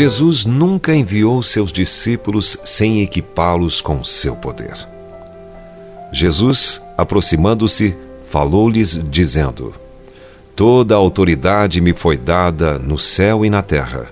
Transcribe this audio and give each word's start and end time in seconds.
Jesus 0.00 0.46
nunca 0.46 0.94
enviou 0.94 1.42
seus 1.42 1.70
discípulos 1.70 2.56
sem 2.64 3.02
equipá-los 3.02 3.82
com 3.82 4.02
seu 4.02 4.34
poder. 4.34 4.74
Jesus, 6.10 6.80
aproximando-se, 6.96 7.94
falou-lhes, 8.22 8.98
dizendo: 9.10 9.74
Toda 10.56 10.94
a 10.94 10.96
autoridade 10.96 11.82
me 11.82 11.92
foi 11.92 12.16
dada 12.16 12.78
no 12.78 12.98
céu 12.98 13.44
e 13.44 13.50
na 13.50 13.60
terra. 13.60 14.10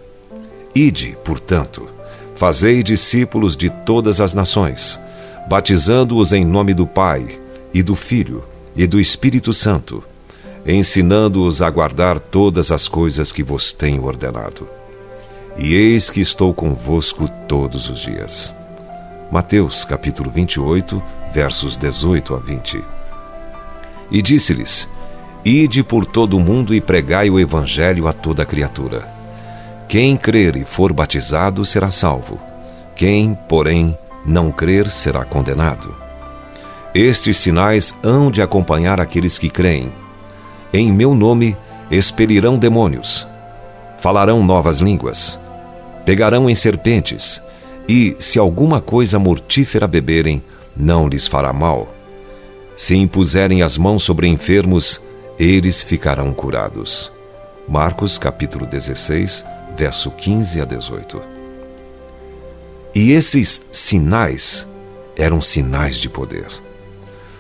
Ide, 0.75 1.17
portanto, 1.25 1.89
fazei 2.35 2.83
discípulos 2.83 3.57
de 3.57 3.71
todas 3.71 4.21
as 4.21 4.35
nações, 4.35 5.01
batizando-os 5.49 6.33
em 6.33 6.45
nome 6.45 6.75
do 6.75 6.87
Pai, 6.87 7.27
e 7.73 7.83
do 7.83 7.95
Filho, 7.95 8.45
e 8.77 8.87
do 8.87 9.01
Espírito 9.01 9.53
Santo, 9.53 10.03
ensinando-os 10.67 11.63
a 11.63 11.71
guardar 11.71 12.19
todas 12.19 12.71
as 12.71 12.89
coisas 12.89 13.33
que 13.33 13.43
vos 13.43 13.73
tenho 13.73 14.05
ordenado 14.05 14.69
e 15.59 15.75
eis 15.75 16.09
que 16.09 16.21
estou 16.21 16.55
convosco 16.55 17.29
todos 17.49 17.91
os 17.91 17.99
dias. 17.99 18.55
Mateus 19.31 19.85
capítulo 19.85 20.31
28, 20.31 21.03
versos 21.33 21.77
18 21.77 22.35
a 22.35 22.39
20. 22.39 22.85
E 24.11 24.23
disse-lhes: 24.23 24.89
Ide 25.45 25.83
por 25.83 26.07
todo 26.07 26.37
o 26.37 26.41
mundo 26.41 26.73
e 26.73 26.81
pregai 26.81 27.29
o 27.29 27.41
evangelho 27.41 28.07
a 28.07 28.13
toda 28.13 28.47
criatura. 28.47 29.07
Quem 29.89 30.17
crer 30.17 30.57
e 30.57 30.65
for 30.65 30.93
batizado 30.93 31.65
será 31.65 31.91
salvo. 31.91 32.39
Quem, 32.95 33.37
porém, 33.49 33.99
não 34.29 34.53
crer 34.53 34.91
será 34.91 35.25
condenado. 35.25 35.95
Estes 36.95 37.39
sinais 37.39 37.95
hão 38.05 38.31
de 38.31 38.41
acompanhar 38.41 39.01
aqueles 39.01 39.39
que 39.39 39.51
creem. 39.51 39.91
Em 40.73 40.93
meu 40.93 41.15
nome 41.15 41.57
expelirão 41.91 42.59
demônios, 42.59 43.27
falarão 43.99 44.45
novas 44.45 44.81
línguas 44.81 45.39
pegarão 46.09 46.49
em 46.49 46.55
serpentes, 46.55 47.43
e, 47.87 48.17
se 48.19 48.39
alguma 48.39 48.81
coisa 48.81 49.19
mortífera 49.19 49.87
beberem, 49.87 50.43
não 50.75 51.07
lhes 51.07 51.27
fará 51.27 51.53
mal. 51.53 51.87
Se 52.79 52.97
impuserem 52.97 53.63
as 53.63 53.77
mãos 53.77 54.05
sobre 54.05 54.27
enfermos, 54.27 55.03
eles 55.39 55.83
ficarão 55.83 56.33
curados. 56.33 57.13
Marcos 57.69 58.17
capítulo 58.17 58.65
16, 58.65 59.45
verso 59.77 60.11
15 60.11 60.63
a 60.63 60.65
18. 60.65 61.38
E 63.01 63.13
esses 63.13 63.65
sinais 63.71 64.67
eram 65.17 65.41
sinais 65.41 65.97
de 65.97 66.09
poder. 66.09 66.49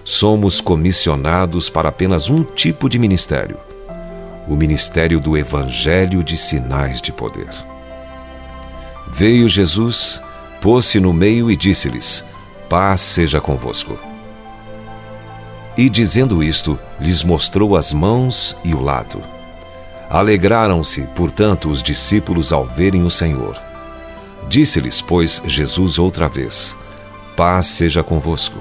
Somos 0.04 0.60
comissionados 0.60 1.68
para 1.68 1.88
apenas 1.88 2.30
um 2.30 2.44
tipo 2.44 2.88
de 2.88 2.96
ministério: 2.96 3.58
o 4.46 4.54
ministério 4.54 5.18
do 5.18 5.36
Evangelho 5.36 6.22
de 6.22 6.38
Sinais 6.38 7.02
de 7.02 7.10
Poder. 7.10 7.50
Veio 9.08 9.48
Jesus, 9.48 10.22
pôs-se 10.60 11.00
no 11.00 11.12
meio 11.12 11.50
e 11.50 11.56
disse-lhes: 11.56 12.24
Paz 12.68 13.00
seja 13.00 13.40
convosco. 13.40 13.98
E 15.76 15.90
dizendo 15.90 16.40
isto, 16.40 16.78
lhes 17.00 17.24
mostrou 17.24 17.76
as 17.76 17.92
mãos 17.92 18.56
e 18.62 18.72
o 18.76 18.80
lado. 18.80 19.20
Alegraram-se, 20.08 21.02
portanto, 21.16 21.68
os 21.68 21.82
discípulos 21.82 22.52
ao 22.52 22.64
verem 22.64 23.02
o 23.02 23.10
Senhor. 23.10 23.67
Disse-lhes, 24.48 25.02
pois, 25.02 25.42
Jesus 25.46 25.98
outra 25.98 26.28
vez: 26.28 26.74
Paz 27.36 27.66
seja 27.66 28.02
convosco. 28.02 28.58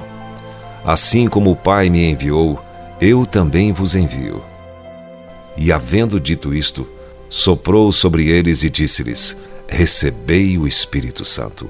Assim 0.86 1.28
como 1.28 1.52
o 1.52 1.56
Pai 1.56 1.90
me 1.90 2.10
enviou, 2.10 2.60
eu 3.00 3.26
também 3.26 3.72
vos 3.72 3.96
envio. 3.96 4.44
E 5.56 5.72
havendo 5.72 6.20
dito 6.20 6.54
isto, 6.54 6.88
soprou 7.30 7.92
sobre 7.92 8.28
eles 8.30 8.64
e 8.64 8.70
disse-lhes: 8.70 9.38
recebei 9.68 10.58
o 10.58 10.68
Espírito 10.68 11.26
Santo. 11.26 11.70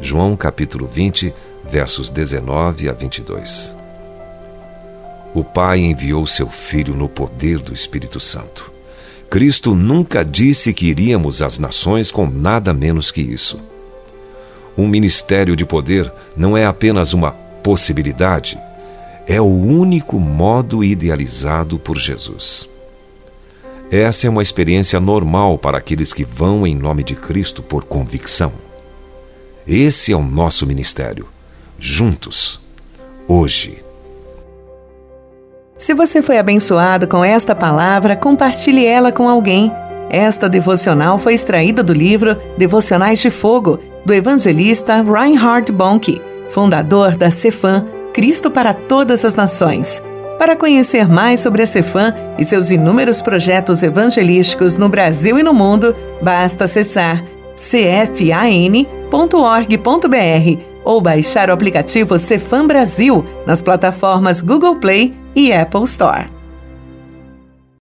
João 0.00 0.36
capítulo 0.36 0.86
20, 0.86 1.34
versos 1.64 2.10
19 2.10 2.88
a 2.88 2.92
22. 2.92 3.76
O 5.34 5.44
Pai 5.44 5.80
enviou 5.80 6.26
seu 6.26 6.48
Filho 6.48 6.94
no 6.94 7.08
poder 7.08 7.58
do 7.58 7.74
Espírito 7.74 8.18
Santo. 8.20 8.77
Cristo 9.30 9.74
nunca 9.74 10.24
disse 10.24 10.72
que 10.72 10.86
iríamos 10.86 11.42
às 11.42 11.58
nações 11.58 12.10
com 12.10 12.26
nada 12.26 12.72
menos 12.72 13.10
que 13.10 13.20
isso. 13.20 13.60
Um 14.76 14.88
ministério 14.88 15.54
de 15.54 15.66
poder 15.66 16.10
não 16.36 16.56
é 16.56 16.64
apenas 16.64 17.12
uma 17.12 17.32
possibilidade, 17.32 18.58
é 19.26 19.40
o 19.40 19.44
único 19.44 20.18
modo 20.18 20.82
idealizado 20.82 21.78
por 21.78 21.98
Jesus. 21.98 22.68
Essa 23.90 24.26
é 24.26 24.30
uma 24.30 24.42
experiência 24.42 24.98
normal 25.00 25.58
para 25.58 25.78
aqueles 25.78 26.12
que 26.12 26.24
vão 26.24 26.66
em 26.66 26.74
nome 26.74 27.02
de 27.02 27.14
Cristo 27.14 27.62
por 27.62 27.84
convicção. 27.84 28.52
Esse 29.66 30.12
é 30.12 30.16
o 30.16 30.22
nosso 30.22 30.66
ministério. 30.66 31.28
Juntos, 31.78 32.60
hoje. 33.26 33.87
Se 35.78 35.94
você 35.94 36.20
foi 36.20 36.38
abençoado 36.38 37.06
com 37.06 37.24
esta 37.24 37.54
palavra, 37.54 38.16
compartilhe 38.16 38.84
ela 38.84 39.12
com 39.12 39.28
alguém. 39.28 39.72
Esta 40.10 40.48
devocional 40.48 41.18
foi 41.18 41.34
extraída 41.34 41.84
do 41.84 41.92
livro 41.92 42.36
Devocionais 42.56 43.20
de 43.20 43.30
Fogo, 43.30 43.78
do 44.04 44.12
evangelista 44.12 45.00
Reinhard 45.02 45.70
Bonnke, 45.70 46.20
fundador 46.50 47.16
da 47.16 47.30
Cefam 47.30 47.86
Cristo 48.12 48.50
para 48.50 48.74
Todas 48.74 49.24
as 49.24 49.36
Nações. 49.36 50.02
Para 50.36 50.56
conhecer 50.56 51.08
mais 51.08 51.38
sobre 51.38 51.62
a 51.62 51.66
Cefam 51.66 52.12
e 52.36 52.44
seus 52.44 52.72
inúmeros 52.72 53.22
projetos 53.22 53.84
evangelísticos 53.84 54.76
no 54.76 54.88
Brasil 54.88 55.38
e 55.38 55.44
no 55.44 55.54
mundo, 55.54 55.94
basta 56.20 56.64
acessar 56.64 57.24
cfan.org.br 57.56 58.88
ou 60.88 61.02
baixar 61.02 61.50
o 61.50 61.52
aplicativo 61.52 62.18
Cefam 62.18 62.66
Brasil 62.66 63.22
nas 63.46 63.60
plataformas 63.60 64.40
Google 64.40 64.76
Play 64.76 65.14
e 65.36 65.52
Apple 65.52 65.84
Store. 65.84 66.37